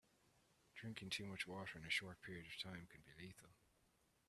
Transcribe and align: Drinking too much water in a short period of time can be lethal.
Drinking 0.73 1.11
too 1.11 1.27
much 1.27 1.45
water 1.45 1.77
in 1.77 1.85
a 1.85 1.89
short 1.91 2.23
period 2.23 2.47
of 2.47 2.59
time 2.59 2.87
can 2.89 3.01
be 3.01 3.13
lethal. 3.23 3.49